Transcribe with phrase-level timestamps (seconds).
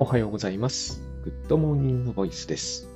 [0.00, 1.02] おはようございます。
[1.24, 2.86] Good Morning Voice です。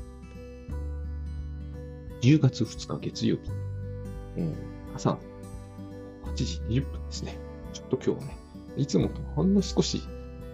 [2.20, 3.50] 10月2日月曜日、
[4.36, 4.54] えー
[4.94, 5.18] 朝
[6.24, 7.36] 8時20分ですね。
[7.72, 8.38] ちょっと今日はね、
[8.76, 10.00] いつもとほんの少し、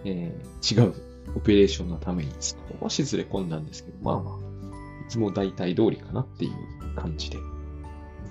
[0.05, 0.93] えー違う
[1.35, 2.31] オペレーションのために
[2.81, 7.37] 少しずれ込んだんですけど、まあまあ、いつも大体通りかなっていう感じで。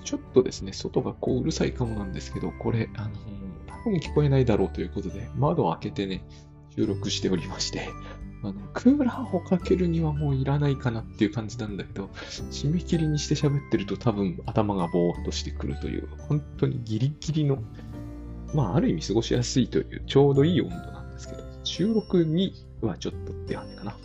[0.03, 3.11] ちょっとですね、外がこううるさいかもなんですけど、これ、あの
[3.67, 6.25] 多分聞こえないだろうということで、窓を開けてね、
[6.75, 7.89] 収録しておりまして、
[8.43, 12.09] あの、クーラーをかけるにはもういらないかなっていう感じなんだけど、
[12.51, 17.61] 締め切りにして喋ってると多分頭がぼーっとしてくるという、本当にギリギリの、
[18.53, 23.97] まあある意味過ごしやすいというちょうどいい温度なんですけど、収録にはちょっとって感じかな。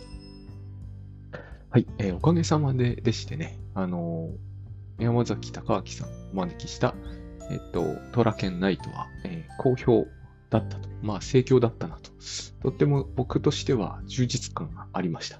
[1.69, 6.95] はい、えーおかげさまででしてね、あのー山崎隆明さんをお招きした、
[7.51, 10.05] えっと、トラケンナイトは、えー好評
[10.59, 10.89] だったと。
[11.01, 12.11] まあ、盛況だったなと。
[12.61, 15.39] とっても僕としては充実感がありました。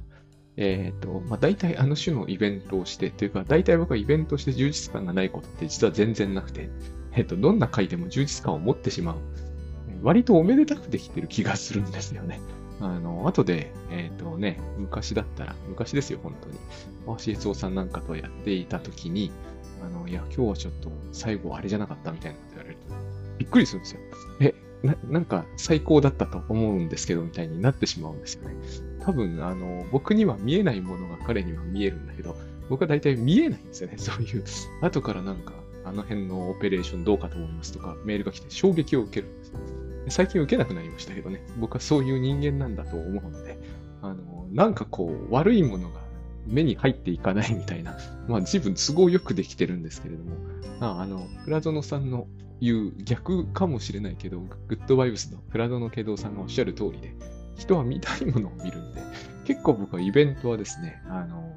[0.58, 6.70] えっ、と、まあ、大体あの種のイベントをして、というか、大体僕はイベントして充実感がないことって実は全然なくて、
[7.14, 9.16] えっ、と、どんな回でも充実感を持ってしまう。
[10.04, 12.40] 割とおめでたくできてる気がするんですよね。
[12.80, 16.58] あの、後で、えっ、とね、昔だったら、昔ですよ、本当に。
[17.08, 19.32] マーシエツオさんなんかとやっていたときに、
[19.84, 22.96] あの、いや、今日はちょっと最後あれじゃなかったみたいなこと言われると、
[23.38, 24.02] びっくりするんですよ。
[24.42, 24.54] え、
[24.86, 28.56] な、なんか最高だったと思うんですけど、みたいになってしまうんですよね。
[29.02, 32.36] 多分、あの、僕には見えないものが彼には見えるんだけど、
[32.70, 33.98] 僕は大体見えないんですよね。
[34.00, 34.44] そういう、
[34.82, 39.54] 後からなんか、あの辺のオペレーションどうかと思いますとか、メールが来て衝撃を受けるんです。
[40.08, 43.58] 最近受けなくなりましたけどね、僕はそういう人間なんだと思うので、
[44.02, 46.02] あの、なんかこう、悪いものが
[46.48, 50.38] 目に入っていかないみたいな、まあ、随分都合よくできてるんですけれども、
[50.80, 52.28] ああの、プラゾノさんの
[52.62, 57.16] 言う逆かもしれないけど、グッドバイブスのプラゾノケドさんがおっしゃる通りで、
[57.58, 59.02] 人は見たいものを見るんで、
[59.46, 61.56] 結構僕はイベントはですね、あの、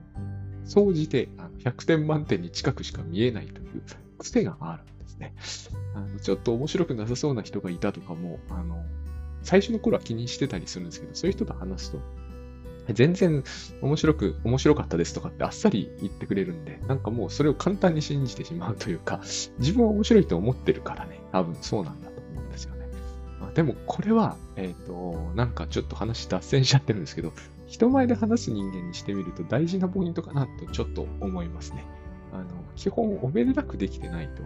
[0.64, 1.28] 総じて
[1.64, 3.82] 100点満点に近くしか見えないという
[4.18, 5.34] 癖があるんですね。
[5.94, 8.84] あのちょっと面白くなさそうな人がいたとかも、あの、
[9.42, 12.00] 最初の頃は気にしてたりするんですけど、そういう人と話すと、
[12.94, 13.44] 全然
[13.82, 19.20] 面白く、面白かったですとかってあっさり言ってくれるんで、なんかもうそれを簡単に信じてしまうというか、
[19.58, 22.86] 自分は面白いと思ってるからね、多分そうなんだと思うんですよね。
[23.40, 27.32] まあ、でもこれは、えっ、と、なんかちょっと話脱線しちゃってるんですけど、
[27.66, 31.84] 人前で話す人間にしてみると大事なポイントかなとちょっと思いますね。
[32.32, 32.46] あの、
[32.76, 34.42] 基本おめでたくできてないと、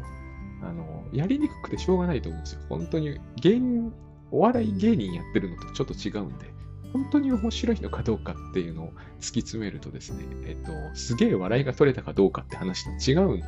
[0.66, 2.60] あの、やりにくくてしょうがないと思うんですよ。
[2.68, 3.92] 本当に芸人、
[4.30, 6.51] お笑い芸人やってるのとちょっと違うんで、
[6.92, 13.44] 本当に面白いのかどうかっていうのを突き詰めるとですね、えっと、すげえ笑いが取れたかどうかって話と違うんで、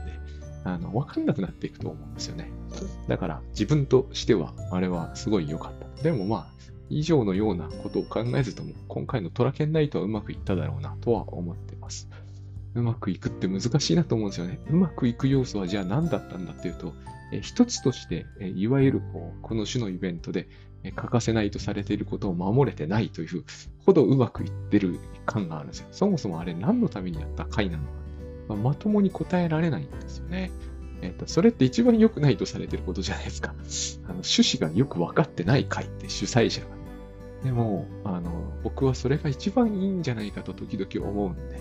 [0.65, 2.51] あの、わかんなくなっていくと思うんですよね。
[3.07, 6.03] だから、自分としては、あれはすごい良かった。
[6.03, 6.47] でもまあ、
[6.89, 11.74] 以上のようなことを考えずとも、今回のトラケンナイトはうまくいっただろうなとは思って。
[12.75, 14.61] うまくいくって難しいなと思うんですよね。
[14.69, 16.95] うまくいく要素はじゃあ何だったんだっていうと、
[17.33, 20.49] え一つとして、えいわゆるこうこの種のイベントで
[20.95, 23.45] 欠かせないとされていることを守れてないという
[23.87, 25.89] ほどうまくいってる感があるんですよ。
[25.93, 27.91] そもそもあれ何のためにやった回なのか、
[28.49, 30.51] まあまともに答えられないんですよね。
[31.03, 33.55] えっと、それって一番良くないとされてることじゃないですか。
[34.05, 36.69] あの趣旨がよく分かってない回って主催者が。
[37.45, 41.61] でも、あの、僕はそれが一番いいんじゃないかと時々思うんで、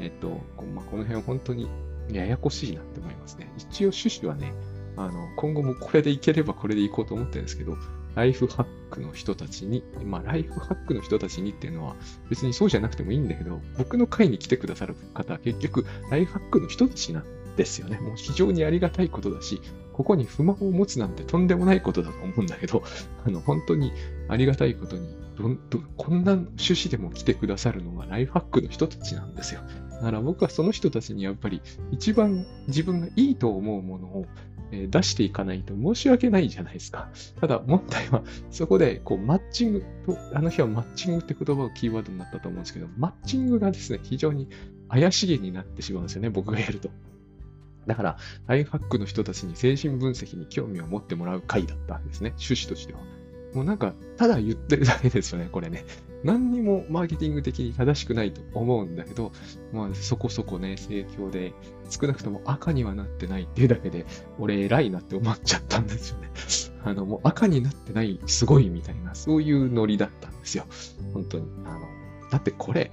[0.00, 0.40] えっと、
[0.74, 1.68] まあ、この辺は本当に
[2.10, 3.52] ややこしいなって思いますね。
[3.56, 4.52] 一応趣旨はね、
[4.96, 7.76] あの、今後もこれでいければこれでいこうと思ってるんですけど、
[8.14, 11.94] ライフハックの人たちに、まあ、ライフハックの人たちにっていうのは
[12.28, 17.98] 別にそうじゃなくてもいいんだけど、僕の会に来てくださる方は結局、ライフハックの人たちなんですよね。
[17.98, 19.60] もう非常にありがたいことだし、
[19.92, 22.82] ここに不満を持つなんてとんでもないことだと思うんだけど、
[23.26, 23.92] あの、本当に
[24.28, 29.60] ありがたいことに、どんどんこんな趣旨でも来てくださるのがライフハックの人たちなんですよ。
[29.98, 31.60] だから僕はその人たちにやっぱり
[31.90, 34.26] 一番自分がいいと思うものを
[34.70, 37.08] 出していかないと申し訳ないじゃないですか。
[37.40, 44.48] ただ問題は、そこでこうマッチングと、あの日はマッチングって言葉をキーワードになったと思うんですけど、マッチングがですね、非常に
[44.88, 46.90] 怪しげになってしまうんですよね、僕がやると。
[47.86, 53.00] だから、ライフハックの人たちに精神分析に興味を持ってもらう回だったわけですね、趣旨としては。
[53.54, 55.84] もうなんか、ただ言ってるだけですよね、これね。
[56.24, 59.32] 何にもマーケティング的に正しくないと思うんだけど、
[59.72, 61.52] まあそこそこね、盛況で、
[61.88, 64.04] 少なくとも赤にはなってないっていうだけで、
[64.38, 66.30] 俺偉いなって思っちゃったんですよね。
[66.84, 70.64] あの、もう赤になってない、すごいみたいな、そういうノリだったんですよ。
[71.14, 71.46] 本当に。
[71.64, 71.80] あの、
[72.30, 72.90] だってこれ、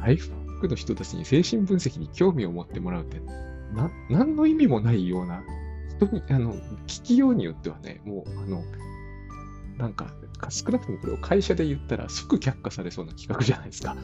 [0.00, 3.20] ライフハックの人たちに精神分析に興味を持ってもらうって、
[3.74, 5.42] な、何の意味もないような、
[5.96, 6.54] 人に、あの、
[6.86, 8.62] 聞きようによってはね、もう、あの、
[9.78, 10.12] なんか、
[10.48, 13.96] 少なくともこれを会社で言ったら即却下されそうな企画じゃないですか。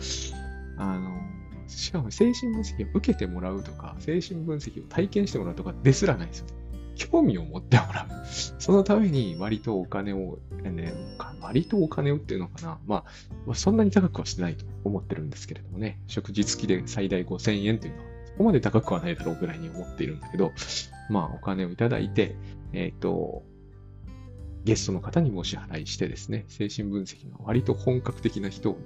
[0.76, 1.18] あの、
[1.66, 6.52] しかも精神分析を受けてもらうとか、精神分析を体験してもらうとかですらないですよね。
[6.96, 8.26] 興味を持ってもらう。
[8.26, 10.92] そのために割とお金を、ね、
[11.40, 12.78] 割とお金をっていうのかな。
[12.86, 13.04] ま
[13.48, 16.00] あ、そんなに高くはしてないと思ってるんですけれどもね。
[16.06, 20.52] 食事付きで最大5000円というのは、そこまで高くはないだろうぐらいに思っているんだけど、
[21.08, 22.36] まあ、お金をいただいて、
[22.72, 23.42] えっ、ー、と、
[24.64, 28.78] ゲストの方にもお支払いしてですね、精神分析の割と本格的な人を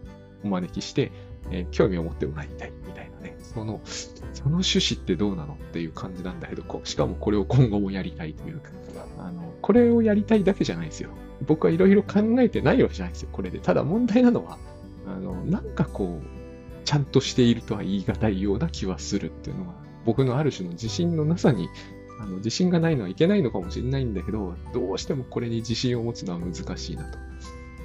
[0.45, 1.13] お招きして、
[1.51, 8.71] えー、興味を持ってもらいたいみたいなね、その、その趣旨ってどうなのっていう感じなんだけど、しかもこれを今後もやりたいというか、
[9.19, 11.11] あの、これをやりたいだけじゃないですよ。
[11.47, 13.59] 僕はいろいろ考えてないわけじゃないですよ、これで。
[13.59, 14.59] ただ問題なのは、
[15.07, 19.75] あの、なんかこう、ちゃんとしているとは言い難いような気はするっていうのが、
[20.05, 21.69] 僕のある種の自信のなさに
[22.19, 27.19] あの自信がないのはいけないのかもしれないんだけど、どうしてもこれに自信を持つのは難しいなと。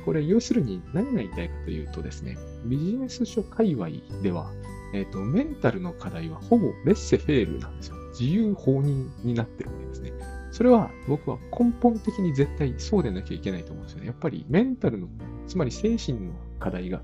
[0.05, 3.89] これ、要するに何が言いたいかというとですね、ビジネス書界隈
[4.21, 4.51] では、
[4.93, 7.95] えっ、ー、と、メンタルの課題はほぼレッセフェールなんですよ。
[8.19, 10.13] 自由放任になってるわけですね。
[10.51, 14.07] それは僕は根本的に絶対そうでなきゃいけないと思うんですよね。
[14.07, 15.07] やっぱりメンタルの、
[15.47, 17.01] つまり精神の課題が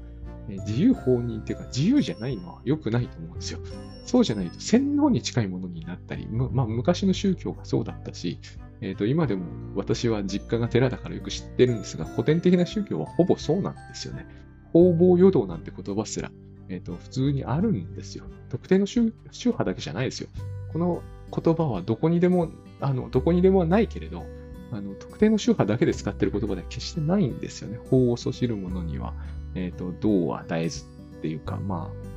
[0.48, 3.60] 自由放任っていうか自由じゃないのは良くないと思うんですよ。
[4.06, 8.40] そうじゃないと洗脳に近いものになったり、まあ昔の宗教がそうだったし、
[8.82, 9.46] えっ、ー、と今でも
[9.76, 14.26] 私は実家が寺だからよく知ってるんですが、古典的な宗教はほぼそうなんですよね。
[14.72, 16.32] 方々余道なんて言葉すら、
[16.70, 18.26] えっ、ー、と普通にあるんですよ。
[18.50, 19.12] 特定の宗
[19.46, 20.30] 派だけじゃないですよ。
[20.72, 21.02] この
[21.36, 24.26] 言葉はどこにでも、あの、どこにでもはないけれど、
[24.72, 27.80] あの特定の宗派だけで使っている言葉では決してないんですよね。
[27.90, 29.14] 法をそしる者には、
[29.58, 30.84] えっ、ー、と、道を与えず
[31.18, 32.08] っていうか、まあ、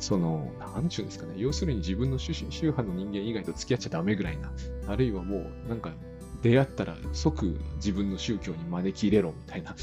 [0.00, 1.34] その、なんちゅうんですかね。
[1.36, 4.52] 要するに自分の宗派の人間以外と付き合っちゃダメぐらいな。
[4.88, 5.92] あるいはもう、なんか、
[6.42, 9.76] 出会ったら即自分の宗教に招き入れろみたいな。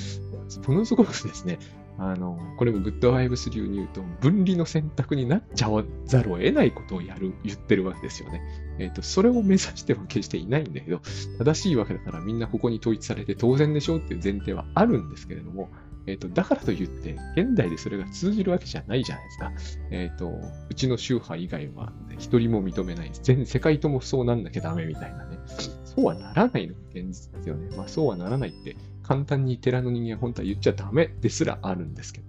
[0.68, 1.58] ものすごくですね、
[1.98, 8.42] あの、これもグッドワイブス流に言うと、分離の選択になっちゃわざるを得ないことをやる、言ってるわけですよね。
[8.78, 11.02] えっ、ー、と、それを目指しては決していないんだけど、
[11.38, 15.70] 正しいわけだからみんなここに統一されて当然でしょうっていう前提はあるんですけれども、
[16.10, 19.52] えっ、ー、と、だからといって、現代でそれが通じるわけじゃないじゃないですか。
[19.92, 20.34] えっ、ー、と、
[20.70, 23.12] うちの宗派以外は、一人も認めない。
[23.22, 25.38] 全世界ともそうなんなきゃダメみたいなね。
[25.86, 27.76] そうはならないのが現実ですよね。
[27.78, 32.26] まあ、そうはならないって、簡単に寺の人間は本当は言っちゃダメですらあるんですけど。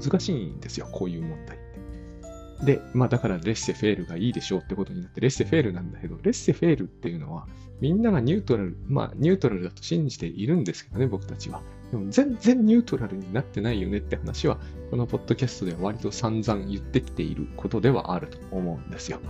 [0.00, 2.76] 難しいんですよ、こういう問題って。
[2.76, 7.46] で、まあだからレッセフェールがいいでしょうってことになって、レッセフェールなんだけど、レッセフェールっていうのは、
[7.80, 11.62] みんながニュートラル、まあニュートラルだと信じているんですけどね、僕たちは。
[11.94, 14.58] でも全然ニュートラルになってないよねって話は、
[14.90, 19.20] このポッドキャストでは割と散々言ってきていることではあると思うんですよ。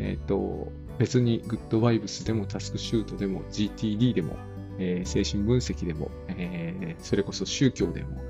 [0.00, 4.36] えっ、ー、と、別にグッドバイブスでもタスクシュートでも GTD でも、
[4.80, 8.20] えー、精神分析でも、えー、それこそ宗教でも、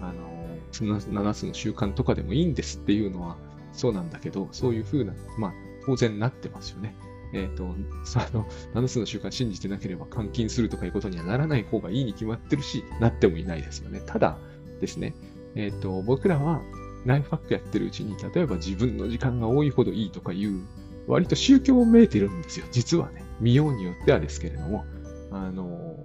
[0.00, 3.36] あの7つの習慣とかでもいいんですっていうのは
[3.72, 5.52] そうなんだけど、そういうふうな、まあ、
[5.84, 6.94] 当然なってますよね。
[7.32, 14.02] えっ、ー、と、あの、7つの習慣信じてなければ監禁するとかいうことにはならない方がいいに決まってるし、なってもいないですよね。
[14.04, 14.38] ただ
[14.80, 15.14] ですね、
[15.54, 16.62] えっ、ー、と、僕らは
[17.04, 20.60] ライフハックやってるうちに、例えば自分の時間が多いほどいいとかいう、
[21.06, 22.66] 割と宗教をめいてるんですよ。
[22.70, 23.24] 実はね。
[23.40, 24.84] 見ようによってはですけれども、
[25.32, 25.96] あの、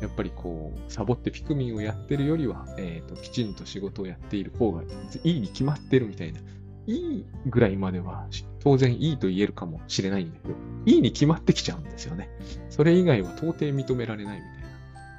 [0.00, 4.82] やっぱりこう、サボってピクミンをやってるよりは、えっ、ー、と、きちんと仕事をやっている方が
[5.24, 6.40] いいに決まってるみたいな、
[6.88, 8.26] いいぐらいまでは
[8.60, 10.54] 当然いいと言えるかもしれないんだけど、
[10.86, 12.30] いいに決まってきちゃうんですよね。
[12.70, 14.68] それ以外は到底認められないみたいな。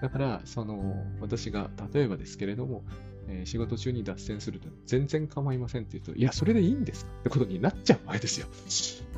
[0.01, 2.83] だから、その、私が例えばですけれども、
[3.27, 8.47] えー、仕事中に脱線すると全然構いませんって言うと、いや、それでいいんですかってことになっちゃうわけですよ。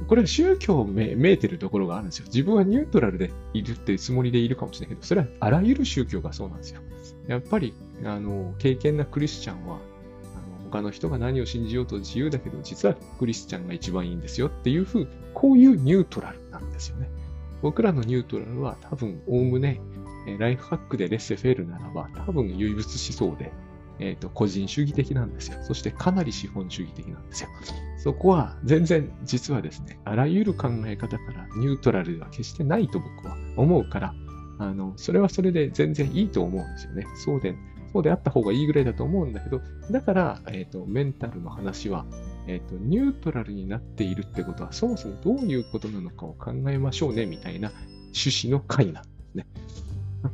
[0.07, 2.25] これは宗教をめめいてるところがあるんですよ。
[2.25, 6.81] 自分はニュートラルでいるってつもりでいるかもしれないけど、それはあらゆる宗教がそうなんですよ。
[7.27, 9.79] やっぱり、あの、敬虔なクリスチャンは、
[10.71, 17.09] 他の人が何を信じようと自由だけど、実はクリスチャンが一番いいんですよっていうふう、こういうニュートラルなんですよね。
[17.61, 19.81] 僕らのニュートラルは多分、おおむね、
[20.39, 23.51] ライフハックでレッセフェールならば、多分唯物思想で、
[23.99, 25.57] えっ、ー、と、個人主義的なんですよ。
[25.63, 27.49] そしてかなり資本主義的なんですよ。
[27.99, 34.13] そこは全然実はですね、あらゆる考え方からニュートラルでは決してないと僕は思うから、
[34.57, 37.05] あの、それはそれで全然いいと思うんですよね。
[37.23, 37.55] そうで、
[37.93, 42.05] そうであった方がいいぐらいだと思うんだけど、だから、えっ、ー、と、メンタルの話は、
[42.47, 47.71] えっ、ー、と、ニュートラルになっているってことは、そもそもどういうことなのかを考えましょうね、みたいな
[48.13, 49.45] 趣旨の回なんですね。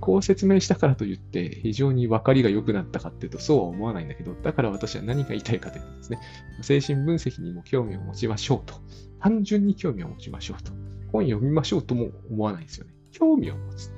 [0.02, 6.20] こう説明したからといって、非常に分かりが良くなったかっていうと、そうは思わないんだけど、だから私は何が言いたいかというとですね、
[6.62, 8.76] 精神分析にも興味を持ちましょうと。
[9.20, 10.72] 単純に興味を持ちましょうと。
[11.12, 12.94] 本読みましょうとも思わないんですよね。
[13.12, 13.92] 興味を持つ。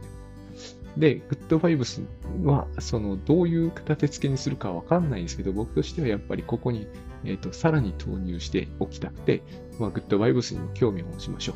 [0.97, 2.01] で、グッドバイブス
[2.43, 6.87] は、その、どういう立て付けにするかわかんないんですけど、僕としてはやっぱりここに、
[7.25, 9.43] えっ、と、さらに投入しておきたくて、
[9.79, 11.55] まあ、グッドバイブスにも興味を持ちましょう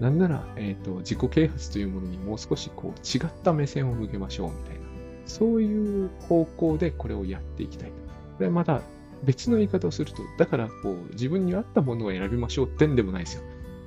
[0.00, 0.04] と。
[0.04, 4.80] なんなら、えっ、と、自己啓発というものにもう少しこう、違った目線を向けましょうみたいな。
[5.26, 7.94] そういう方向でこれをやっていきたいと。
[8.38, 8.80] これまた
[9.22, 13.42] 別の言い方をすると、だからこう、自分に合ったものを選びましょうってんでもないですよ。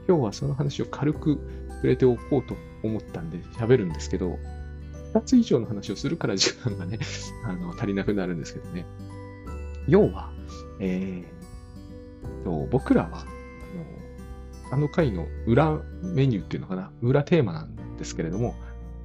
[0.07, 1.39] 今日はその話を軽く
[1.75, 4.37] 触れておこうと思ったんで喋るんですけど、
[5.13, 6.99] 2つ以上の話をするから時間がね、
[7.45, 8.85] あの、足りなくなるんですけどね。
[9.87, 10.31] 要は、
[10.79, 18.55] えー、と僕らは、あの、あの回の裏メニューっていうのかな、裏テーマなんですけれども、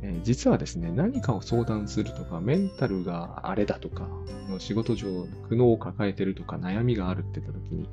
[0.00, 4.08] えー、実はですね、何かを相談するとか、メンタルがあれだとか、
[4.58, 7.88] 仕事上苦悩を抱えてるとか、悩みがあるって言った時に、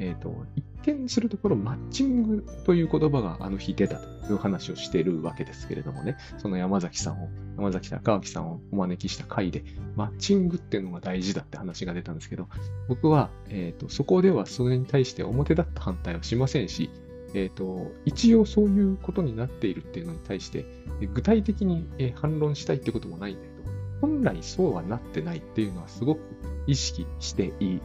[0.00, 0.64] えっ、ー、と、一
[0.94, 7.28] 見するところ、マッチングという言葉があの日出たという話をしているわけですけれどもね、その山崎さんを、
[7.58, 9.62] 山崎隆明さんをお招きした回で、
[9.94, 12.48] マッチングっていうのが大事だって話が出たんですけど、
[12.88, 16.90] 僕は、えっ、ー、と、そこではそれに対して表立った反対はしませんし、
[17.34, 20.64] えっ、ー、と、一応そういうことになっているっていうのに対して、
[21.12, 23.60] 具体的に反論したいってこともないんだけど、
[24.00, 26.20] 本来そうはなってないっていうのはすごく
[26.66, 27.80] 意識していい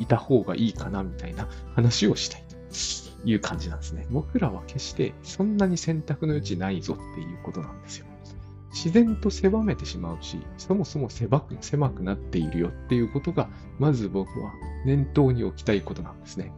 [0.00, 4.06] いた方がいいかなみたいな話をしたいという感じなんですね。
[4.10, 8.06] 僕らは決してそんなに選択の余地ないぞっていうことなんですよ。
[8.76, 13.48] 自然と狭めてしまうし、そもそも狭く狭くなっているよっていうことが、
[13.78, 14.52] まず僕は
[14.84, 16.52] 念頭に置きたいことなんですね。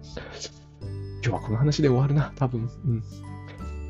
[1.22, 2.68] 今日はこの話で終わるな、多分。
[2.84, 3.04] うん、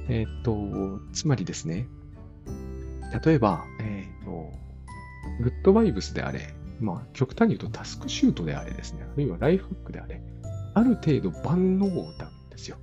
[0.09, 1.89] えー、っと、つまりですね、
[3.25, 4.53] 例えば、えー、っと、
[5.43, 10.21] グッドバイブスであれ、まあ、極端に言うとタスクシュートであれですね、あるいはライフハックであれ、
[10.75, 12.77] ある程度万能を歌うんですよ。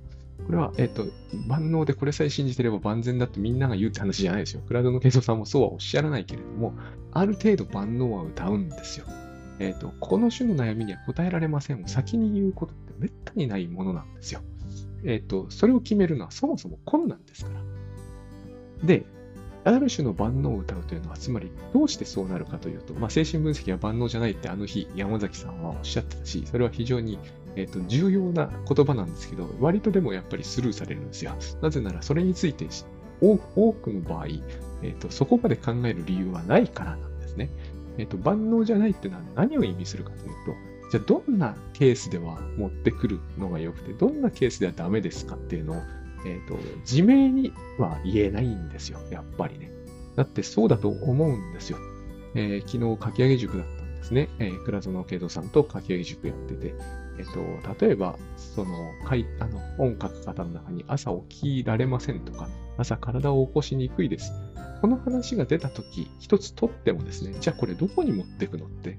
[0.44, 1.06] これは、えっ、と、
[1.48, 4.62] 万能でこれさえ信じてれば万全だってみんなが言うって話じゃないですよ。
[4.66, 6.74] クラウドの慶三さんもそうはおっしゃらないけれども、
[7.12, 9.06] ある程度万能は歌うんですよ。
[9.58, 14.40] えっ、と、この種の悩みには答えられませんを先に言うことってめったにないものなんですよ。
[15.04, 17.60] えっ、と、それを決めるのはそもそも困難ですから。
[18.86, 19.06] で、
[19.66, 27.18] ある種の万能を歌うというのは、つまりどうしてそうなるかというと、まあ、精神分析は万能じゃないってあの日、山崎さんはおっしゃってたし、それは非常に、
[27.56, 31.32] えーと、重要な言葉なんですけど、割とでもやっぱりスルーされるんですよ。
[31.62, 32.68] なぜなら、それについて
[33.20, 33.36] 多
[33.72, 34.26] くの場合、
[34.82, 37.50] えーと、そこまで考える理由はないからなんですね。
[37.98, 45.82] えーと、万能じゃないっていうのは何を意味するかというと、じゃあどんなケースでは持ってくるのが良くて、どんなケースではダメですかっていうのを
[46.24, 49.00] えっ、ー、と、自明には言えないんですよ。
[49.10, 49.70] やっぱりね。
[50.16, 51.78] だってそうだと思うんですよ。
[52.34, 54.28] えー、昨日書き上げ塾だったんですね。
[54.38, 56.74] えー、倉園慶三さんと書き上げ塾やってて。
[57.18, 64.32] えっ、ー、と、例えば、その、かい、あの、本書く方の中に朝起きられませんとか、朝体を起こしにくいです。
[64.80, 68.98] この話が出たとき、一つとってもですね、じゃあこれどこに持っていくのって、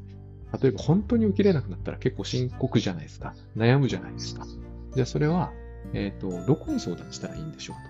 [0.62, 3.36] 例えば本当に起きれなくなったら結構深刻じゃないですか。
[3.56, 4.46] 悩むじゃないですか。
[4.96, 5.52] じゃあそれは、
[5.94, 7.82] えっ、ー、と、どこに相談したらいいんでしょうと。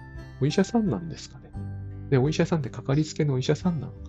[0.41, 1.51] お医者さんなんですかね。
[2.09, 3.99] で、お医者さんってかかりつけのお医者さんなのか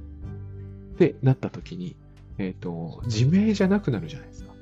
[0.95, 1.97] ってなった時に、
[2.38, 4.52] えっ、ー、と、自明じゃなくなるじゃないですか。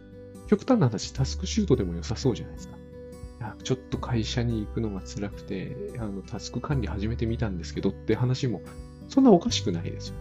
[0.48, 2.76] 極端な話、タスクシュートでも良さそうじゃないですか。
[2.76, 8.62] いや、ちょっと会社に行くのが辛くて、あの、タスク管理始めてみたんですけどって話も、
[9.08, 10.20] そんなおかしくないですよね。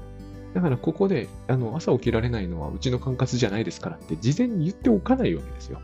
[0.56, 5.82] だからここで、あの、朝起きられないのはうちの管轄じゃないですからって事前に言っておかないわけですよ。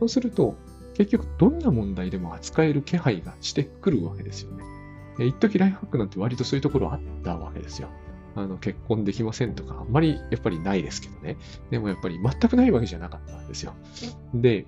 [0.00, 0.56] そうすると、
[1.00, 5.26] 結局どんな問題でも扱える気配がしてくるわけですよね。
[5.26, 7.88] 一時ライフハックなんて割とそういうところあったわけですよ。
[8.36, 11.38] あの、結婚できませんとか、あんまりやっぱりないですけどね。
[11.70, 13.72] でもやっぱり全くないわけじゃなかったんですよ。
[14.34, 14.66] で、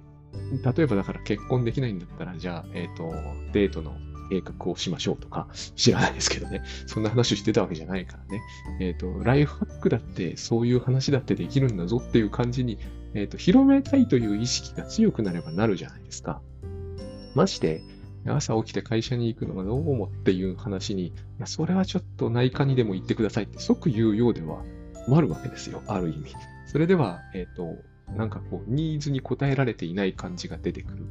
[0.65, 3.13] 例えばだから結婚できないんだったら、じゃあ、えっ、ー、と、
[3.53, 3.95] デートの
[4.31, 6.63] 計画をしましょうとか、知らないですけどね。
[6.87, 8.41] そんな話をしてたわけじゃないからね。
[8.81, 12.79] えっ、ー、と、ライフハックだって、そういう話だってできるんだぞっていう感じに
[13.15, 16.41] えっ、ー、と、広めたいという意識が強くなればなるじゃないですか。
[17.35, 17.83] まして、
[18.27, 24.63] 朝起きて会社に行くのがどう思っていう話に、いや、それはちょっと内科にでも行ってくださいって即言うようでは
[25.07, 26.35] 困るわけですよ、ある意味。
[26.67, 27.77] それでは、えっ、ー、と、
[28.17, 31.05] なんかこう、ニーズに応えられていない感じが出てくる。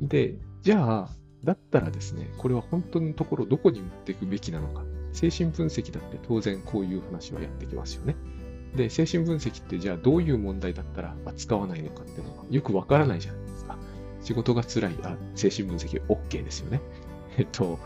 [0.00, 1.10] で、じゃあ、
[1.44, 4.84] だったらですね、これは本当のところどこに持っていくべきなのか。
[5.12, 8.14] 精神分析だって当然こういう話はやってきますよね。
[8.76, 13.78] で、精神分析ってじゃあどういう問題だったら使わないのかっていうのがよくわからないじゃないですか。
[14.22, 16.80] 仕事が辛い、あ、精神分析 OK ですよね。
[17.38, 17.78] えっと、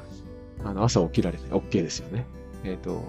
[0.64, 2.26] あの、朝起きられない OK ですよね。
[2.64, 3.02] えっと、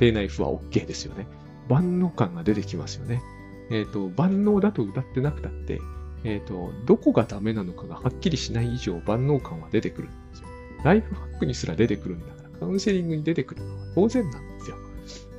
[0.00, 1.26] 家庭内不は OK ですよね。
[1.68, 3.22] 万能感が出てきますよね。
[3.70, 5.80] えっと、万能だと歌ってなくたって、
[6.24, 10.48] えっと、どこがダメなのかがはっきりしない以上万能感は出てくるんですよ。
[10.84, 14.76] ライフハックにすら出てくるんだから、カウンセリングに出てくるのは当然なんですよ。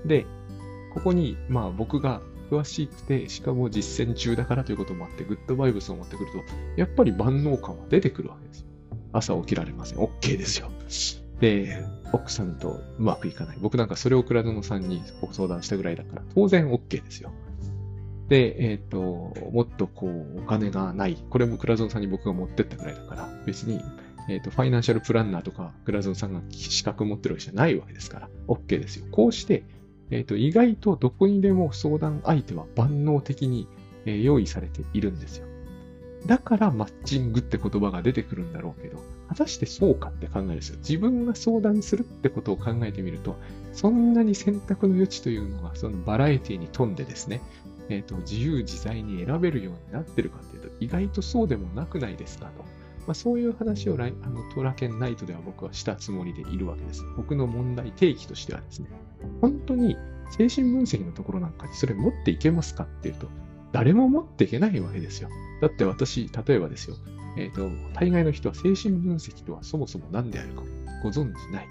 [0.06, 0.26] で、
[0.98, 6.38] ここに、まあ僕が詳しくて、しかも実践中だからということもあって、グッドバイブスを持ってくると、
[6.76, 8.68] やっぱり万能感は出てくるわけですよ。
[9.14, 10.00] 朝起きられません。
[10.00, 10.72] OK ですよ。
[11.40, 13.58] で、奥さんとうまくいかない。
[13.62, 17.32] 僕なんかそれを倉園さんにご相談したぐらいだから、当然 OK ですよ。
[18.28, 19.00] で、えっ、ー、と、
[19.52, 21.16] もっとこう、お金がない。
[21.30, 23.82] これも倉園さんに僕が持ってったぐらいだから、別に、
[24.30, 29.06] えっ、ー、と、ファイナンシャルプランナーとか、倉園さんが資格持ってるわけじゃないわけですから、OK ですよ。
[29.12, 29.64] こうして、
[30.12, 33.68] えっ、ー、と、意外とどこにでも相談相手は万能的に、
[34.06, 35.48] 用意されているんですよ。
[36.26, 40.78] だからマッチングって言葉が出てくるんだろうけど、果たしてそうかって考えるんですよ。
[40.80, 43.36] 自分が相談するってことを考えてみると、
[43.74, 47.42] そんなに選択の余地というのがそのバラエティに富んでですね、
[47.90, 52.64] えっ、ー、と、自由自在に選べるようになってるかっていうと、意外とそうでもなくないですかと。
[53.08, 54.12] まあ、そういう話をあの
[54.54, 57.06] トラケンナイトでは僕はしたつもりでいるわけです。
[57.16, 58.90] 僕の問題提起としてはですね、
[59.42, 59.98] 本当に
[60.32, 63.28] 精神分析のところなんかにそれ持っていけますかっていうと、
[63.72, 65.30] 誰も持っていけないわけですよ。
[65.62, 66.96] だって私、例えばですよ、
[67.38, 70.64] えっ、ー、と、大概の人は精神分析とはそもそも何であるか
[71.04, 71.68] ご存じない。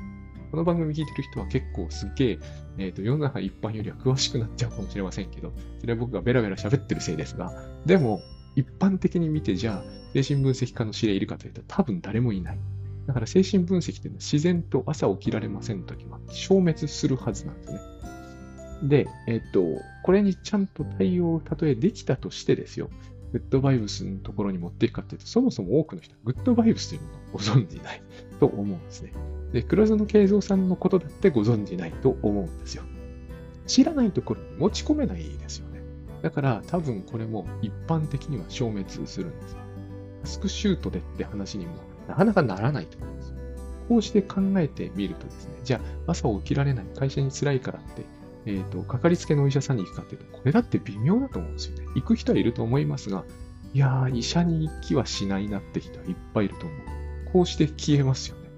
[0.50, 2.38] この番組聞いてる人は結構すっげえ、
[2.78, 7.52] えっ、ー、と、世の中一般よりは詳しくなっちゃうかもしれませんけど、それは僕がベラベラ喋ってるせいですが、
[7.84, 8.20] でも、
[8.54, 12.58] 一般的に見て、じゃあ、精神分析家の指令いるかというと、多分誰もいない。
[13.06, 17.80] だから精神分析っていうのは自然と朝起きられませんときは消滅するはずなんですね。
[18.82, 19.62] で、えっと、
[20.02, 22.90] これにちゃんと対応を、たとえできたとしてですよ、
[23.32, 28.02] グッドバイブスのところに持っていくかというと、そもそも多くの人はグッドバイブスというものをご存じない
[28.40, 29.12] と思うんですね。
[29.52, 32.82] で、黒園慶三さんのことだってご存じないと思うんですよ。
[33.66, 35.80] 知らないところに持ち込めないですよね。
[36.22, 39.58] だから多分これも一般的には消滅するんですよ。
[40.24, 41.72] スクシュートでって話にも
[42.08, 43.34] なかなかならないと思うんです。
[43.88, 48.04] こうして考えてみるとですね、じゃあ朝起きられない、会社に辛いからって
[48.46, 51.84] えっ、ー、と、かかりつけのお医者さんに行くかっていうと、これだって微妙だと思うんですよね。
[51.96, 53.24] 行く人はいると思いますが、
[53.74, 56.78] いやー、医者に行きはしないなって人はいっぱいいると思う。
[57.32, 58.48] こうして消えますよね。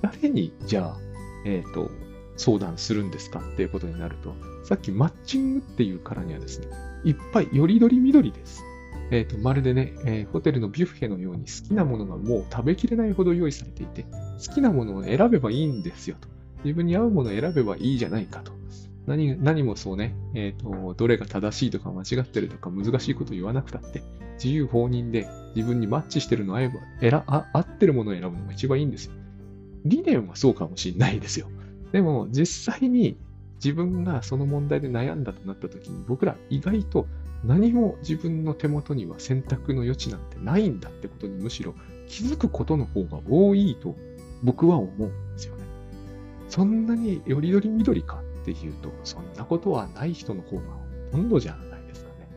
[0.00, 0.98] 誰に、じゃあ、
[1.44, 1.90] えっ、ー、と、
[2.36, 6.68] 相談するんですかっていうことになると、さっきマッチングっていうからにはですね、
[7.04, 8.62] いっぱいよりどりみどりです。
[9.10, 14.04] え、ー、と、まるでね、えー、ホテルのビュッフェのように好きなものがもう食べきれないほど用意されていて、
[14.46, 16.28] 好きなものを選べばいいんですよと。
[16.64, 18.52] 自分に合うものを選べばいいじゃないかと。
[19.06, 24.02] 何何もそうね、え、ー、と、どれが正しいとか間違ってるとか難しいこと言わなくたって、
[24.34, 29.12] 自由放任で自分にマッチしてるの合えば、えらあ合ってるものを選ぶのが一番いいんですよ。
[29.84, 31.48] 理念はそうかもしれないですよ。
[31.90, 33.18] でも、実際に
[33.56, 37.06] 自分がその問題で悩んだとなった時に、僕ら意外と
[37.44, 41.74] 何も自分の手元には選択の余地なんてないんだってことにむしろ
[42.06, 43.96] 気づくことの方が多いと
[44.42, 45.64] 僕は思うんですよね。
[46.48, 50.62] そんなによりどりみどりかっていうと、そんなことはない人の方が
[51.10, 52.28] ほとんどじゃないですかね。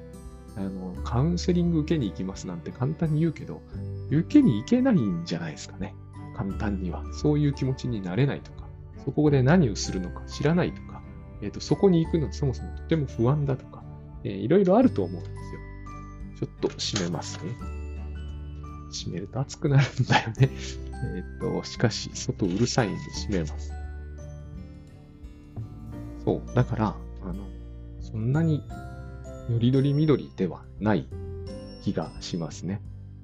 [0.55, 3.61] あの、カウンセリング受けに行きますなんて簡単に言うけど、
[4.09, 5.95] 受けに行けないんじゃないですかね。
[6.37, 7.03] 簡単には。
[7.13, 8.67] そういう気持ちになれないとか、
[9.03, 11.01] そこで何をするのか知らないとか、
[11.41, 13.74] えっ、ー、と、そこに行くのそもそもとても不安だとか、
[14.25, 15.59] えー、いろいろあると思うんですよ。
[16.39, 17.51] ちょっと閉めますね。
[18.91, 20.49] 閉めると暑くなるんだよね。
[21.15, 23.71] えっ、と、しかし、外うるさいんで閉めます。
[26.23, 26.55] そう。
[26.55, 27.47] だから、あの、
[28.01, 28.63] そんなに
[29.49, 31.07] よりどりみどりではない
[31.83, 32.81] 気がしますね。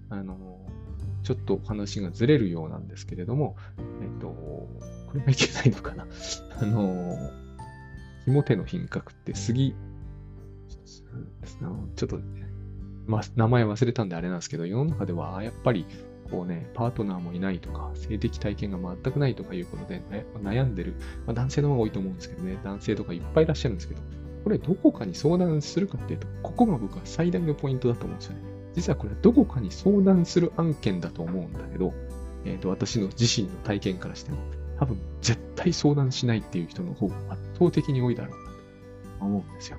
[0.09, 0.37] あの、
[1.23, 4.69] ちょっと話がずれるようなんですけれども、えっと、こ
[5.15, 6.05] れがいけないのかな。
[6.59, 7.31] あの、
[8.25, 9.73] ひも手の品格って杉、
[11.95, 12.19] ちょっと、
[13.07, 15.85] ま、名前忘れたんであれなんですけど、世の中ではやっぱり
[16.31, 20.95] こうね、パートナーもいないとか、性的体験が全くないとかいうことで、ね、悩んでる、
[21.27, 24.01] まあ、男性の方が多いと思うんですけどね、男性とかいっぱいいらっしゃるんですけど、
[24.43, 28.41] これどこかに相談するかっていうと、ここが僕は最大のポイントだと思うんですよね。
[28.73, 31.93] 実はこれどこかに相談する案件だと思うんだけど、
[32.45, 34.37] えっ、ー、と、私の自身の体験からしても、
[34.79, 38.51] 多分絶対相談しないっていう人の方が圧倒的に多いだろうな
[39.19, 39.77] と思うんですよ。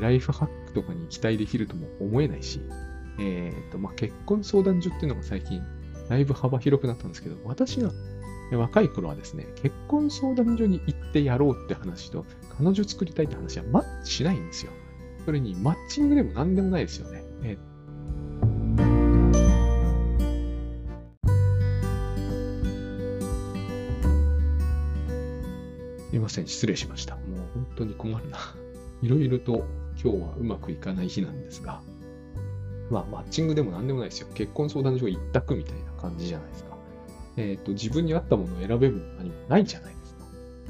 [0.00, 2.60] ライフハッとかに期待できるとも思えないし、
[3.18, 5.62] えっ、ー、と、まあ、結婚相談所っていうのが最近、
[6.08, 7.90] だいぶ幅広くなったんですけど、私が
[8.52, 12.26] 若い頃はですね、結婚相談所に行ってやろうって話と、
[12.58, 14.72] 彼女作りたいって話はマッチしないんですよ。
[15.24, 17.22] それに、マッチングでも何でもないですよね。
[17.42, 17.72] えー
[26.12, 27.16] すいません、失礼しました。
[27.16, 28.36] もう本当に困るな。
[29.00, 29.64] いろいろと
[30.02, 31.80] 今日はうまくいかない日なんですが、
[32.90, 34.28] まあ、マッチングでも何でもないですよ。
[34.34, 36.76] 結婚相談所一択みたいな感じじゃないですか。
[37.36, 40.24] えっ、ー、と、自分に合ったものを選べる何もないじゃないですか。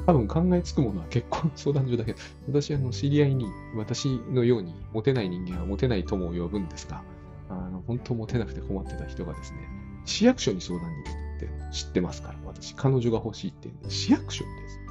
[0.06, 2.18] 多分考えつくものは結婚相談所だけど、
[2.48, 7.02] 私、あの、知り合いに、私のようにモテない人間はモテない友を呼ぶんですが、
[7.48, 9.58] あの、本当モテなくて困ってた人がですね、
[10.04, 14.81] 市役所に相談に行くって知ってますから、私、彼女が欲しいって言うんで、市役所です。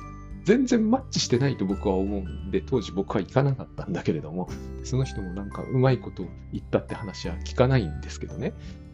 [0.44, 4.50] 全然マッチしてないと僕は思うんで、当時僕は行かなかったんだけれども、
[4.84, 8.54] その人もなんかうまいこと言ったって話は聞かないんですけどね。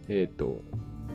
[0.09, 0.61] えっ、ー、と、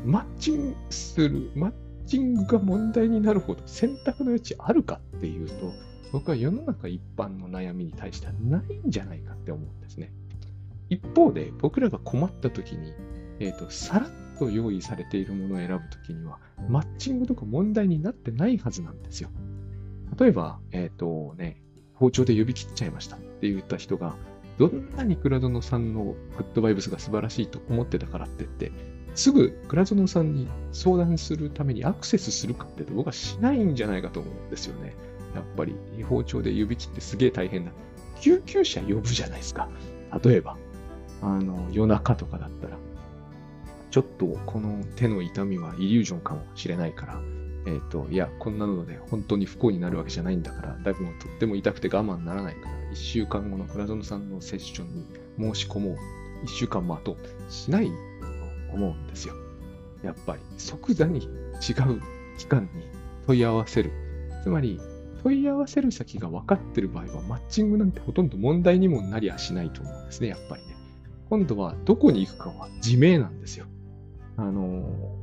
[0.04, 1.72] マッチングする、マッ
[2.06, 5.72] チングが問題になるほど選択の余地あるかっていうと、
[6.12, 10.12] 僕は世の中一般の悩みに対してはないんじゃないかって思うんですね。
[10.88, 12.92] 一方で、僕らが困った時に、
[13.38, 19.30] えっ、ー、と、さらっと用意されているものを選ぶ時には、マッチングとか問題になってないはずなんですよ。
[20.18, 21.62] 例えば、えっ、ー、とね、
[21.94, 24.16] 包丁で指切っちゃいましたって言った人が、
[24.58, 28.72] どんなに倉園さんのグッドバイブスが素晴らしいと思ってたからって言って、
[29.14, 34.94] すぐ倉園さんに相談するためにアクセスするかって僕はしないんじゃないかと思うんですよね。
[35.34, 35.74] やっぱり
[36.08, 37.72] 包丁で指切ってすげえ大変だ。
[38.20, 39.68] 救急車呼ぶじゃないですか。
[40.22, 40.56] 例えば、
[41.22, 42.76] あの、夜中とかだったら、
[43.90, 47.20] ちょっとこの手の痛みはイリュージョンかもしれないから、
[47.66, 55.96] えっ、ー、と、いや、こんなので本当に不幸になるわけじゃないんだから、だいぶもとっても痛くて我慢ならないから、1週間後の倉園さんのセッションに申し込もう。
[56.44, 57.16] 1週間待とう。
[57.48, 57.94] しないと
[58.74, 59.34] 思うんですよ。
[60.02, 61.28] やっぱり、即座に違う
[62.38, 62.88] 機関に
[63.26, 63.92] 問い合わせる。
[64.42, 64.80] つまり、
[65.22, 70.72] 問い合わせる先が分かってる場合は、マッチングなんてほとんど問題にもなりゃしないと思うんですね、やっぱりね。
[71.30, 73.66] 今度はどこに行くかは自明なんですよ。
[74.36, 75.21] あの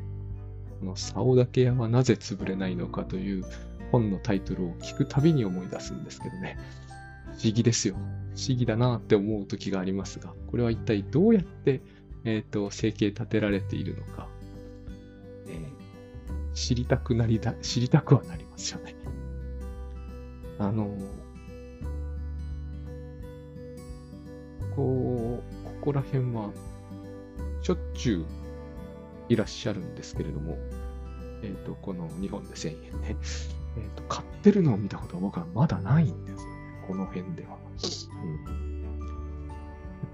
[0.80, 3.44] この竿竹屋はなぜ潰れないのかという
[3.92, 6.58] 本のタイトルを聞くたびに思い出すんですけどね。
[7.26, 7.96] 不思議ですよ。
[7.96, 11.82] 不思議だなって思う時がありますが、これは一体どうやって、
[12.24, 14.28] えっ、ー、と、生計立てられているのか、
[15.48, 18.96] えー、知りたくなりだ、知りたくはなりますよね。
[20.60, 20.96] あの、
[24.76, 26.52] こう、ここら辺は、
[27.62, 28.26] しょっちゅう
[29.30, 30.58] いらっしゃるんですけれども、
[31.42, 33.16] えっ、ー、と、この日本で1000円ね、
[33.78, 36.84] えっ、ー、と、買ってるのを見たことは僕はまだないんですよね。
[36.88, 37.58] この辺では。
[38.24, 39.50] うん、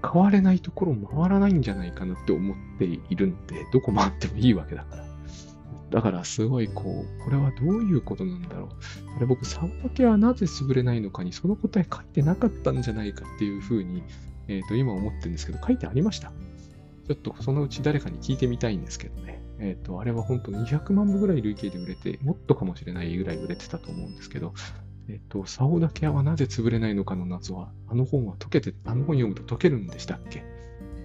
[0.02, 5.06] 買われないところ回らないんじゃないかなって思っているんで、どこ回ってもいいわけだから。
[5.90, 8.68] だからすごいこう、これはどういうことなんだろう。
[9.16, 14.02] あれ僕、サンバケはなぜ潰れないのかにその答え書いてなかったんじゃないかっていうふうに、
[14.48, 16.32] えっ、ー、と、今思ってるんですけど、書いてありました。
[17.06, 19.40] ちょっとそのうち誰かに聞いてみたいんですけどね。
[19.58, 24.52] えっ、ー、と、あれは本当200万部ぐらい累計で売れて、もっとかもしれないぐらい売れてたと思うんですけど、
[25.08, 30.44] えっ、ー、と、竿だけはなぜ潰れないのかの謎は、あの本は解けて、あの本読むと解けるんでしたっけ？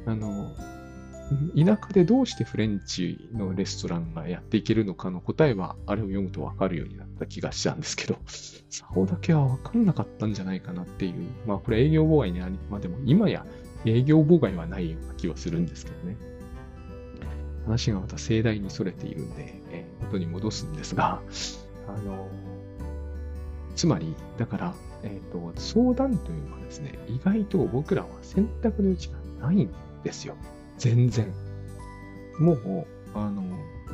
[0.06, 0.56] あの、
[1.56, 8.18] 田舎でどうしてフレンチのレストランがやっていけるのかの答えは、あれを読むとわかるようになった気がしたんですけど、
[8.70, 11.14] 竿だけはわかんなかったんじゃないかなっていう、
[11.48, 13.46] まあこれ営業妨害にあり、までも今や
[13.86, 16.18] 営業妨害はないような気はするんですけどね。
[17.66, 21.22] 話がまた盛大に逸れているんで、え、元に戻すんですが、
[21.88, 22.28] あの、
[23.76, 29.70] つまり、だから、えっ、ー、と、相談というのはですね、意外と僕らは選択の余地がないん
[30.04, 30.36] ですよ。
[30.78, 31.34] 全然。
[32.40, 33.42] もう、あの、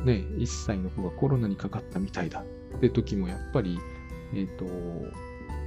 [0.04, 2.44] ね、1歳の子がコロナにかかったみたいだ
[2.76, 3.78] って時も、やっぱり、
[4.34, 4.64] えっ、ー、と、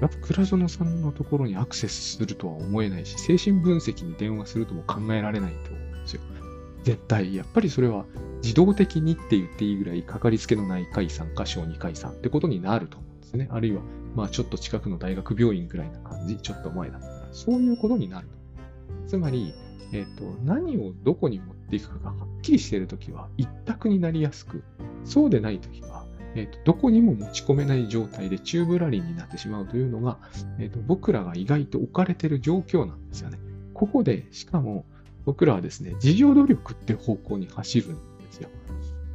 [0.01, 6.21] やっぱ倉園さんのところにアクセスするとは思えないし、精神分析に電話するとも考えられないと思うんですよ。
[6.83, 8.05] 絶対、やっぱりそれは
[8.41, 13.47] 自動的にって言っていいぐらい、かかりつけのない解散か小児解散ってことになると思うんですね。
[13.51, 13.83] あるいは、
[14.15, 18.33] まあちょっと近くの大学病院ぐらいな感じ、ちょっと前だったら、そういうことになると。
[19.07, 19.53] つまり、
[19.93, 24.63] えっ、ー、と、何をどこに持っていくかがはっきりしているときは一択になりやすく、
[25.03, 26.00] そうでないときは
[26.35, 30.17] えーと、どこにも持ち込めない状態で宙ぶらりんになってしまうというのが、
[30.59, 33.39] えーと、僕らが意外と置かれている状況なんですよね。
[33.73, 34.85] ここで、しかも
[35.25, 38.49] 僕らはですね、自助努力って方向に走るんですよ。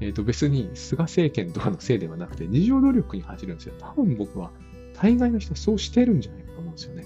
[0.01, 3.75] えっ、ー、と、別に菅政権とかのせいではなくて、自助努力に走るんですよ。
[3.79, 4.51] 多分僕は、
[4.95, 7.05] 大概の人はそうしてるんじゃないかと思うんですよね。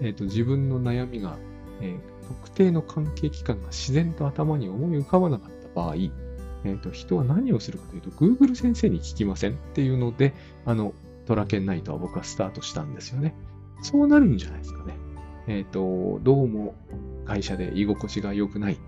[0.00, 1.36] えっ、ー、と、自分の悩みが、
[1.80, 5.94] えー、特定の関係機関が自然と頭に思い浮かばなかった場合、
[6.68, 10.34] えーと、人は何をするかというと、Google 先生に聞きませんっていうので、
[10.66, 10.92] あの、
[11.26, 13.34] トラケンナイトは僕はスタートしたんですよね。
[13.82, 14.94] そうなるんじゃないですかね。
[15.46, 16.74] えっ、ー、と、どうも
[17.24, 18.78] 会社で居心地が良くない。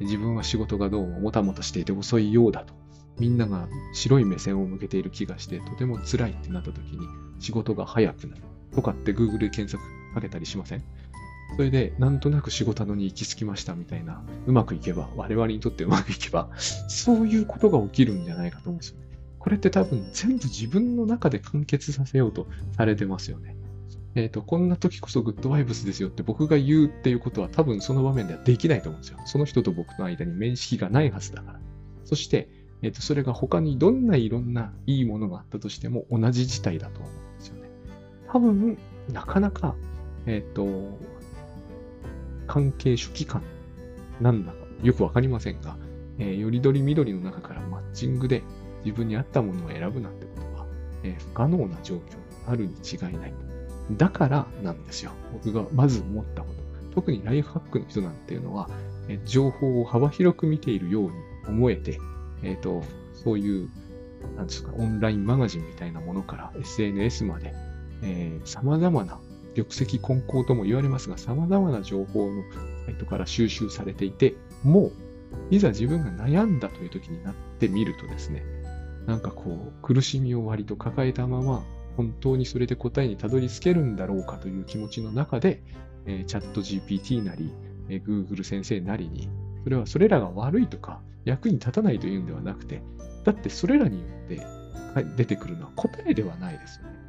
[0.00, 2.74] 自分は仕事がどうももたもたしていて遅いようだと。
[3.18, 7.06] みんなが白い目線を向けている気がして、とても辛いってなった時に
[7.38, 8.42] 仕事が早くなる。
[8.74, 9.82] とかって Google で検索
[10.14, 10.84] かけたりしません？
[11.56, 19.06] それで、なんとなく仕事のに行き着きましたみたいな、うまくいけば、我々にとってうまくいけば、そういうことが起きるんじゃないかと思うんですよね。
[19.38, 23.56] これって多分全部自分の中で完結させようとされてますよね。
[24.14, 29.18] えっ、ー、と、こんな時こそグッドバイブスですよって僕が言うっていうことは多分その場面ではできないと思うんですよ。
[29.24, 31.60] その人と僕の間に面識がないはずだから。
[32.04, 32.48] そして、
[32.82, 37.70] えっ、ー、と、それが他にどんないろんないいものがあったとしても同じ事態だと思うんですよね。
[38.32, 38.78] 多分、
[39.12, 39.76] なかなか、
[40.26, 40.98] えっ、ー、と、
[42.50, 43.42] 関係初期感
[44.20, 45.76] なんだかよくわかりませんが、
[46.18, 48.42] えー、よりどり緑の中からマッチングで
[48.84, 50.66] 自分に合ったものを選ぶなんてことは、
[51.04, 52.04] えー、不可能な状況に
[52.48, 53.32] あるに違いない。
[53.92, 55.12] だからなんですよ。
[55.32, 56.94] 僕がまず思ったこと。
[56.96, 58.68] 特にライフハックの人なんていうのは、
[59.08, 61.10] えー、情報を幅広く見ているように
[61.46, 62.00] 思えて、
[62.42, 62.82] えっ、ー、と、
[63.14, 63.68] そういう、
[64.36, 67.54] なんですか、オンラインマガジンみたいなものから SNS まで、
[68.02, 69.20] えー、様々な
[69.54, 72.42] 玉石混交とも言われますが、様々な情報の
[72.86, 74.92] サイトから収集されていて、もう、
[75.50, 78.44] いざ自分が悩んだという時になってみるとですね、
[79.06, 81.64] なんかこう、苦しみを割と抱えたまま、
[81.96, 85.62] 本当にそれで答えにたどり着けるんだろうかという気持ちの中で、
[86.06, 87.52] えー、チャット GPT なり、
[87.88, 89.28] えー、Google 先生なりに、
[89.64, 92.82] それはそれらが悪いとか役に立たないというんではなくて、
[93.24, 94.46] だってそれらによって
[95.16, 96.99] 出てくるのは答えではないですよね。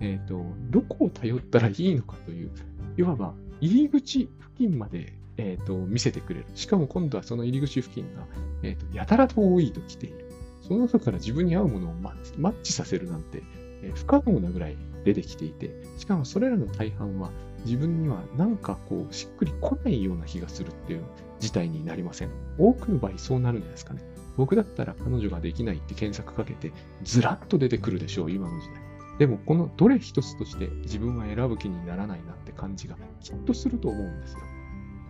[0.00, 2.50] えっ、ー、と、どこを頼ったらいいのかという、
[2.96, 6.46] いわば入り口付近まで、えーと、見せてくれる。
[6.54, 8.26] しかも今度はその入り口付近が、
[8.62, 10.30] えーと、やたらと多いと来ている。
[10.62, 12.12] その中から自分に合うものをマ
[12.50, 13.42] ッチさせるなんて、
[13.82, 17.30] えー、不可能なぐらい出てきていて、しかもそれらの大半は
[17.64, 21.04] 自分にはなんかこうしっくりこないような気がするっていう
[21.38, 22.30] 事態になりません。
[22.58, 24.02] 多くの場合そうなるんですかね。
[24.36, 28.89] 僕だったら彼女ができないって検索かけてずらっと出てくるでしょう、今の時代。
[29.20, 34.38] でもこのどれ一つとして自分は選ぶ気にならないなって感じがきっとすると思うんですよ。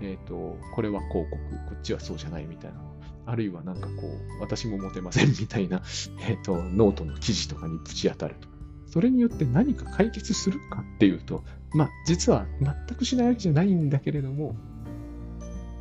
[0.01, 2.81] えっ、ー、と、これは広告、こっちはそうじゃないみたいな。
[3.25, 5.83] あるいはなんかこう、私もモテませんみたいな、
[6.27, 8.49] えっ、ー、と、ノートの記事とかにぶち当たると。
[8.87, 14.57] それによって何か解決するかっていうと、まあ、実は全くしないわけじゃないんだけれども、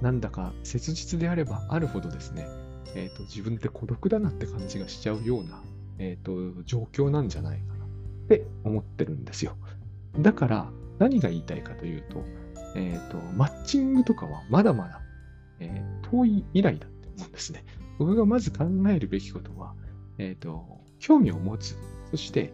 [0.04, 2.48] なんだか切実であればあるほどですね、
[2.94, 5.64] えっ、ー、と、自分って孤独だなって感じがしちゃうような、
[5.98, 7.79] えっ、と、状況なんじゃないか
[8.36, 9.58] って思ってるんですよ。
[10.20, 12.24] だから、何が言いたいかというと、
[12.76, 15.02] えっ、ー、と、マッチングとかはまだまだ、
[15.60, 17.66] え遠い未来だって思うんですね。
[17.98, 19.74] 僕がまず考えるべきことは、
[20.20, 21.76] えっ、と、興味を持つ、
[22.12, 22.54] そして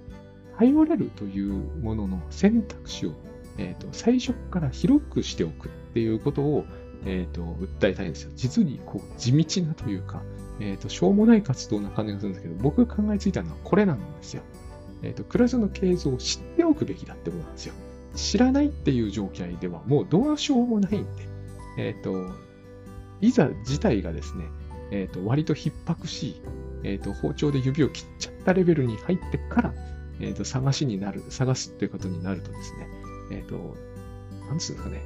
[0.58, 3.12] 頼れるというものの選択肢を、
[3.58, 6.66] えーと、最初から広くしておくっていうことを、
[7.06, 8.32] えーと、訴えたいんですよ。
[8.36, 10.24] 実にこう地道なというか、
[10.60, 14.44] えーと、しょうもない活動な感じがするんですけど、僕が考えついたのはこれなんですよ。
[15.04, 17.74] えっ、ー、と、クラスの形像を知っておくべきだってことなんですよ。
[18.16, 21.28] 知らないっていう状態ではもうどうしようもないんで、
[21.78, 22.34] えっ、ー、と、
[23.22, 24.46] いざ自体がですね、
[24.92, 26.42] えっ、ー、と、割と逼迫し、
[26.84, 29.74] えっ、と、包丁で指を切っちゃったレベルに入ってから、
[30.20, 32.88] えっ、と、探しになる、探すっていうことになるとですね、
[33.32, 33.76] えっ、と、
[34.48, 35.02] なんつうんですかね、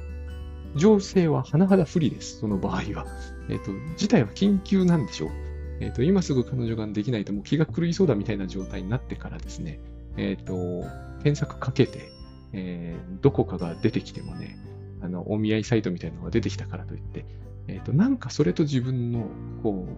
[0.76, 3.06] 情勢は甚だ不利です、その場合は。
[3.48, 5.30] えっ、と、事態は緊急なんでしょう。
[5.80, 9.80] えっ、と、今すぐ彼女ができないともう気が狂いそうだみたいな状態になってからですね、
[10.16, 10.84] えっ、と、
[11.22, 12.10] 検索かけて、
[12.52, 14.58] えー、どこかが出てきてもね、
[15.00, 17.24] あの、お見合いサイトみたいなのが出てきたからといって、
[17.68, 19.26] えっ、と、なんかそれと自分の、
[19.62, 19.88] こ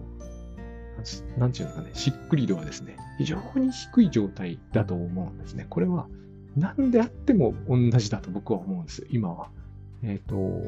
[1.37, 5.65] う、なんていうのかね、しっくり度はですね、非常に低い状態だと思うんですね。
[5.69, 6.07] これは、
[6.55, 9.49] 何であっても同じだと僕は思うんです、今は。
[10.01, 10.61] えっ、と、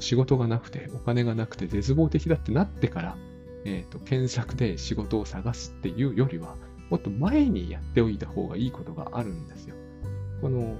[0.00, 3.16] 仕事がなくて、お金がなくて絶望的だってなってから、
[3.68, 6.56] え、ー、と、検索で仕事を探すっていうよりは、
[6.90, 9.74] もっと前にやっておいた方がいいことがあるんですよ。
[10.40, 10.74] この、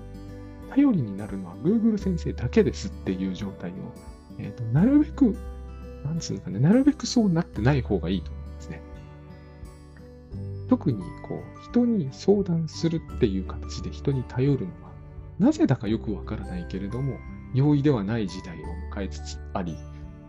[0.70, 3.74] 頼りになるのは Google 先生だけですっていう状態を、
[4.38, 5.36] えっ、ー、と、なるべく、
[6.04, 8.82] なんつうのかね、なるべくそうなってない方がいいと思うんですね。
[10.68, 14.92] 特に、こう、人に相談するっていう形で人に頼るのは、
[15.38, 17.18] なぜだかよくわからないけれども、
[17.54, 18.60] 容易ではない時代を
[18.94, 19.76] 迎えつつあり、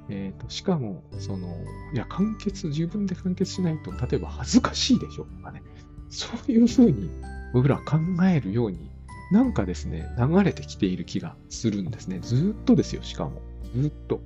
[0.10, 1.48] えーと、しかも、その、
[1.94, 5.62] いや、完結、自分で完結しないと、例えば恥ずかしいでしょとかね、
[6.10, 7.10] そういうふうに
[7.54, 8.90] 僕ら考えるように、
[9.32, 12.20] なんかですね、流れてきている気がするんですね。
[12.20, 13.42] ずっとですよ、しかも。
[13.76, 14.22] ずっと。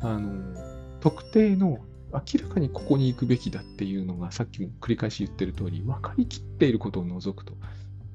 [0.00, 0.40] あの、
[1.00, 1.80] 特定の
[2.12, 7.54] 明らかにここに行くべきだっていうのが、さっきも繰り返し言ってる通り、分かりきっていることを除くと、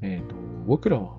[0.01, 1.17] えーと、僕らは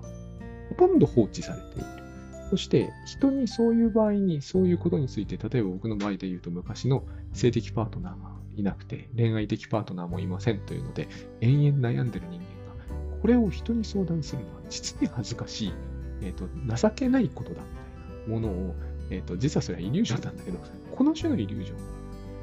[0.69, 2.06] ほとんど放置されている。
[2.49, 11.09] そして、人にそういう場合に、そういうことについて、例えば僕の場合で言うと、昔の性的パートナーがいなくて、恋愛的パートナーもいませんというので、
[11.41, 15.73] 延々悩んでる人間が、これを人に相談するのは実に恥ずかしい、
[16.21, 18.75] えーと、情けないことだみたいなものを、
[19.09, 20.59] えーと、実はそれはイリュージョンなんだけど、
[20.95, 21.79] この種のイリュージョンを、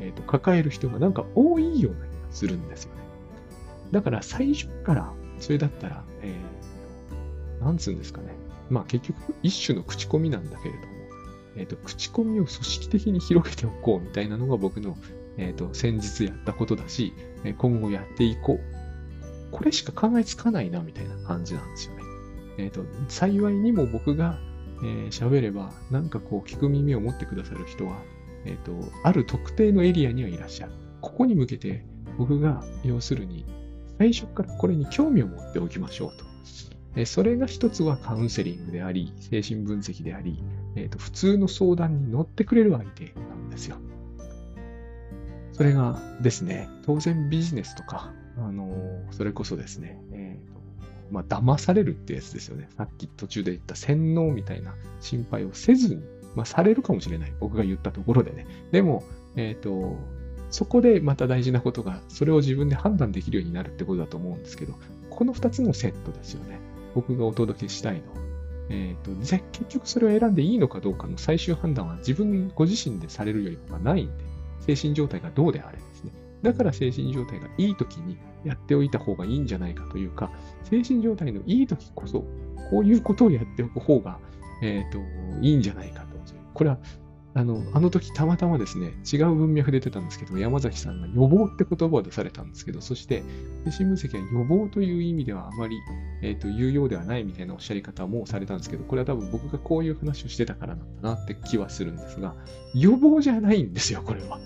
[0.00, 3.00] えーと、抱える人がなんか多いような気がするんですよね。
[3.90, 8.43] だから最初から、それだったら、えー、なんつうんですかね。
[8.70, 10.86] まあ結局一種の口コミなんだけれども、
[11.56, 14.96] えっ、ー、と、口コミを組織的に広げておこうみたいなのが僕の、
[15.36, 17.12] えっ、ー、と、先日やったことだし、
[17.58, 18.60] 今後やっていこう。
[19.52, 22.02] これしか考えつかないな、みたいな感じなんですよね。
[22.58, 24.38] えっ、ー、と、幸いにも僕が
[24.80, 28.02] 喋、えー、れば、なんかこう、聞く耳を持ってくださる人は、
[28.44, 28.72] えっ、と、
[29.04, 30.72] ある特定のエリアにはいらっしゃる。
[31.00, 31.84] ここに向けて、
[32.18, 33.44] 僕が、要するに、
[33.98, 36.23] 最初からこれに興味を持っておきましょうと。
[37.04, 40.42] それが一つはカウンセリングであり、精神分析であり、
[40.76, 43.76] えーと、普通の相談に乗ってくれる相手なんですよ。
[45.52, 50.54] それがですね、当然ビジネスとか、あのー、それこそですね、えーと
[51.10, 52.68] まあ、騙されるってやつですよね。
[52.76, 56.02] さっき途中で言った洗脳みたいな心配をせずに、
[56.34, 57.32] まあ、されるかもしれない。
[57.40, 58.46] 僕が言ったところでね。
[58.72, 59.04] でも、
[59.36, 59.96] えっ、ー、と、
[60.50, 64.74] そこでまた大事なことが、それを自分で判断できるようになるってことだと思うんですけど、
[65.10, 66.58] この2つのセットですよね。
[66.94, 68.02] 僕がお届けしたいの。
[68.70, 74.24] えっ、ー、と、じゃ結局それを選んでいいのかどうかの最終判断は自分ご自身でされるよりはないんで、
[74.60, 76.12] 精神状態がどうであれですね。
[76.42, 80.30] だから精神状態がいい時にやっておいた方がいいんじゃないかというか、
[80.64, 82.24] 精神状態のいい時こそ、
[82.70, 84.18] こういうことをやっておく方が、
[84.62, 84.98] えっ、ー、と、
[85.42, 86.14] いいんじゃないかと。
[86.54, 86.78] これは
[87.36, 93.24] あの、あの時たまたまですね、違う文脈で出てたんですけど、山崎さんが予防って言葉を出されたんですけど、そして、
[93.64, 95.76] 精神分析は予防という意味ではあまり、
[96.22, 102.36] えっ、ー、と、有用ではないみたいなおっしゃり方もされたんですけど、これは多分僕がこういう話をしてたからなんだなって気はするんですが、
[102.72, 104.38] 予防じゃないんですよ、これは。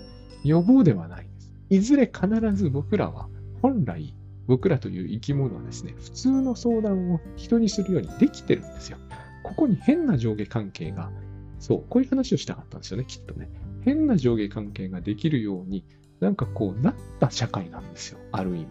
[0.43, 1.51] 予防ではないです。
[1.69, 3.29] いずれ必ず僕らは、
[3.61, 4.15] 本来、
[4.47, 8.97] 僕らという生き物はですね、普通の相談を人にするようにできてるんですよ。
[9.43, 11.11] ここに変な上下関係が
[11.59, 13.49] そう、こういう話をしたかったんですよね、きっとね。
[13.81, 15.85] 変な上下関係ができるように、
[16.19, 18.67] なんかこうなった社会なんですよ、ある意味。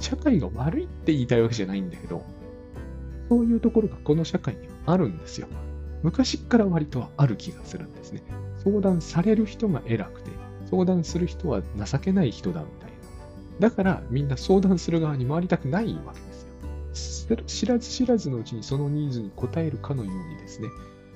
[0.00, 2.24] 社会が悪いって言いたいわけじゃないんだけど、
[3.28, 5.48] そういうところがこの社会にはあるんですよ。
[6.02, 8.22] 昔から割とはある気がするんですね。
[8.64, 10.30] 相談される人が偉くて、
[10.70, 13.68] 相談する人は情けない人だみたいな。
[13.68, 17.36] だからみんな相談する側に回りたくないわけですよ。
[17.46, 20.68] 知らず知らずのうちにそのニーズに応えるかのようにですね、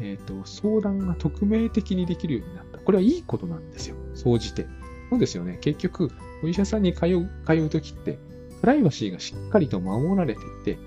[0.03, 2.79] えっ、ー、と、相談が匿名的にできるようになった。
[2.79, 3.97] これはいいことなんですよ。
[4.15, 4.67] 総じて。
[5.11, 5.59] そうですよね。
[5.61, 6.11] 結局、
[6.43, 8.19] お医者さんに通う、通うときって、
[8.61, 10.79] プライバシーがしっかりと守られていて、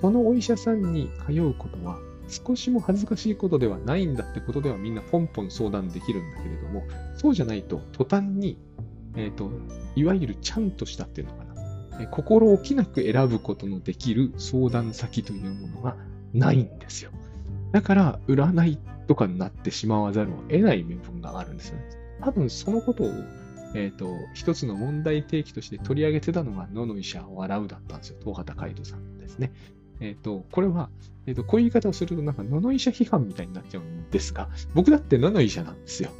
[0.00, 6.82] そのお医者さんに通うことは、少しも恥ずかしいことではないんだってことではみんなポンポン相談できるんだけれども、
[7.16, 8.58] そうじゃないと途端に、
[9.14, 9.50] えっ、ー、と、
[9.94, 15.96] いわゆるちゃんとしたっていうのかな、え心置きなく選ぶことのできる相談先というものが
[16.32, 17.10] ないんですよ。
[17.74, 21.84] だから、占いとかになってしまわざるを得ない部分があるんですよね。
[22.20, 23.08] 多分そのことを、
[23.74, 28.18] えっ、ー、と、一つの問題提起として取り上げてたのが、野の医者を笑うだったんですよ。
[28.20, 29.52] 東畑海人さんですね。
[29.98, 30.88] えっ、ー、と、これは、
[31.26, 36.10] えっ、ー、と、こういう言い方をすると、なんか、野の医者批判みたいになっちゃうんですが、僕だって野の医者なんですよ。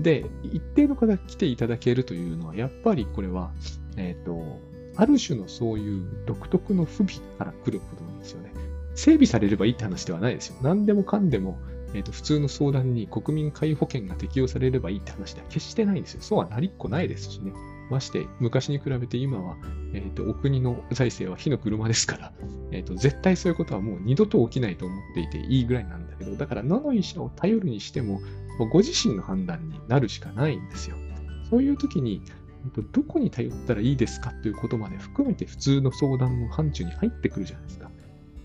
[0.00, 3.52] で、一定の方来ていただけるというのは、やっぱりこれは、
[3.96, 4.58] えっ、と、
[4.96, 8.50] ある種のそういう独特の不備から来ることなんですよね。
[8.96, 10.56] 整備されればいいって話ではないですよ。
[10.62, 11.58] 何でもかんでも、
[11.94, 16.22] えーと、普通の相談に国民皆保険が適用されればいいって話では決してないんですよ。
[16.22, 17.52] そうはなりっこないですしね。
[17.90, 19.56] まして、昔に比べて今は、
[19.92, 22.32] えーと、お国の財政は火の車ですから、
[22.72, 28.20] えーと、絶対そういうことはもう二度と起きないと思っていていいぐらいなんだけど、だから野の医者を頼るにしても、
[28.72, 30.96] ご自身の判断になるしかないんですよ。
[31.48, 32.22] そういう時に、
[32.92, 37.90] どこに頼ったらいいですかということまで含めて普通の相談の範疇に入ってくるじゃないですか。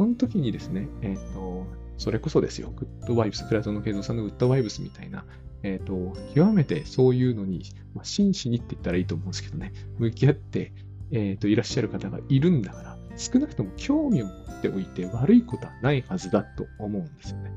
[0.02, 1.68] その時にですね、えっ、ー、と、
[2.00, 5.26] それこそですよ、グッドワイブス、プラトンの慶三さんのグッドワイブスみたいな、
[5.62, 7.62] えっ、ー、と、極めてそういうのに、
[7.94, 10.74] まあ、真摯にって言ったらいいと思うんですけどね、向き合って、
[11.12, 17.52] えっ、ー、と、いらっしゃる方がいるんだから、少なくとも興味を持っておいて悪いことはないはずだと思うんですよね。